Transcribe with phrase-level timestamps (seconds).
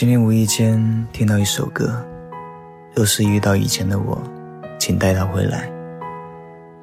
[0.00, 2.02] 今天无意间听到一首歌，
[2.94, 4.18] 若是遇到以前的我，
[4.78, 5.70] 请带他回来。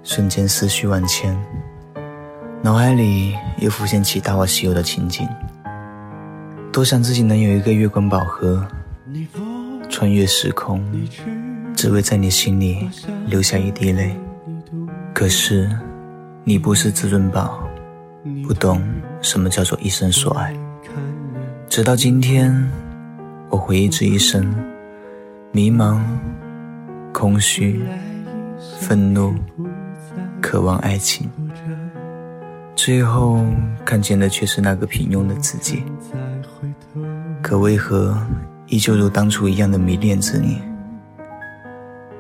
[0.04, 1.36] 瞬间思绪万千，
[2.62, 5.28] 脑海里又浮现起《大话西游》的情景。
[6.72, 8.64] 多想自己能有一个月光宝盒，
[9.90, 10.80] 穿越时空，
[11.76, 12.88] 只为在你心里
[13.26, 14.16] 留下一滴泪。
[15.16, 15.68] 可是，
[16.44, 17.68] 你不是至尊宝，
[18.46, 18.80] 不懂
[19.24, 20.56] 什么叫做一生所爱。
[21.68, 22.54] 直到今天。
[23.50, 24.46] 我回忆这一生，
[25.52, 26.02] 迷茫、
[27.14, 27.82] 空虚、
[28.80, 29.34] 愤怒、
[30.42, 31.30] 渴望爱情，
[32.76, 33.46] 最后
[33.86, 35.82] 看见的却是那个平庸的自己。
[37.42, 38.18] 可为何
[38.68, 40.62] 依旧如当初一样的迷恋着你？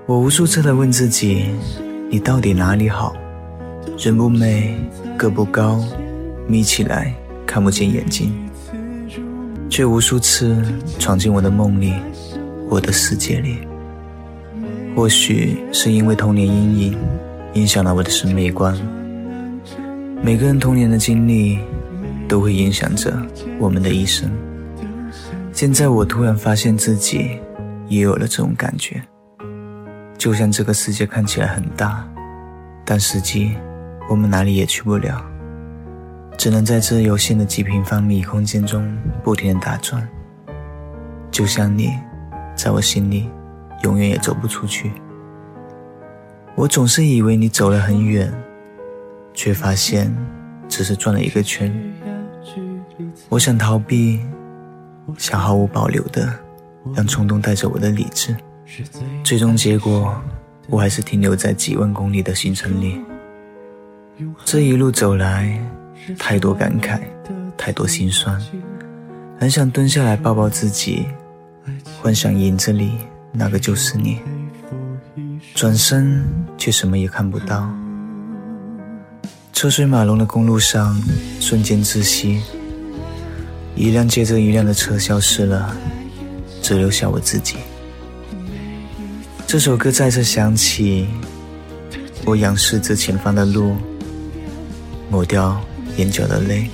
[0.05, 1.51] 我无数次的问自己：
[2.09, 3.13] 你到底哪里好？
[3.97, 4.79] 人不美，
[5.17, 5.83] 个不高，
[6.47, 7.13] 眯起来
[7.45, 8.46] 看不见眼睛。
[9.77, 10.59] 却无数次
[10.97, 11.93] 闯进我的梦里，
[12.67, 13.59] 我的世界里。
[14.95, 16.97] 或许是因为童年阴影
[17.53, 18.75] 影响了我的审美观。
[20.19, 21.59] 每个人童年的经历
[22.27, 23.15] 都会影响着
[23.59, 24.27] 我们的一生。
[25.53, 27.39] 现在我突然发现自己
[27.87, 28.99] 也有了这种感觉，
[30.17, 32.03] 就像这个世界看起来很大，
[32.83, 33.51] 但实际
[34.09, 35.23] 我们哪里也去不了。
[36.37, 40.07] 只能在这有限的几平方米空间中不停地打转，
[41.31, 41.91] 就像你，
[42.55, 43.27] 在我心里，
[43.83, 44.91] 永远也走不出去。
[46.55, 48.31] 我总是以为你走了很远，
[49.33, 50.15] 却发现
[50.69, 51.73] 只是转了一个圈。
[53.29, 54.21] 我想逃避，
[55.17, 56.31] 想毫无保留的
[56.93, 58.35] 让冲动带着我的理智，
[59.23, 60.15] 最终结果，
[60.69, 63.01] 我还是停留在几万公里的行程里。
[64.45, 65.59] 这一路走来。
[66.17, 66.99] 太多感慨，
[67.57, 68.39] 太多心酸，
[69.39, 71.05] 很想蹲下来抱抱自己，
[72.01, 72.91] 幻想影子里
[73.31, 74.19] 那个就是你，
[75.53, 76.23] 转身
[76.57, 77.69] 却什么也看不到。
[79.53, 81.01] 车水马龙的公路上，
[81.39, 82.41] 瞬间窒息，
[83.75, 85.75] 一辆接着一辆的车消失了，
[86.61, 87.55] 只留下我自己。
[89.47, 91.07] 这首歌再次响起，
[92.23, 93.75] 我仰视着前方的路，
[95.09, 95.59] 抹掉。
[95.97, 96.69] 眼角的泪，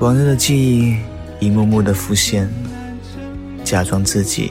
[0.00, 0.96] 往日的记忆
[1.38, 2.48] 一幕幕的浮现，
[3.62, 4.50] 假装自己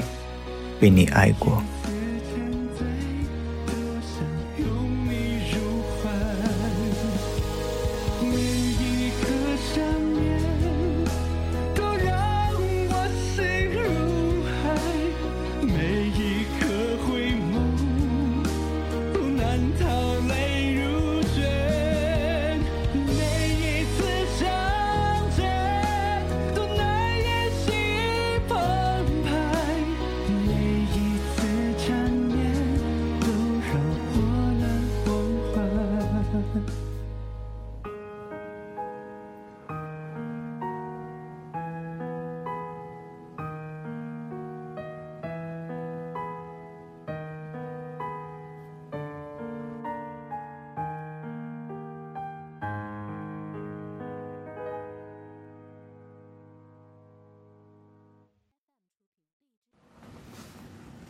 [0.79, 1.61] 被你爱过。
[8.21, 8.84] 你呀。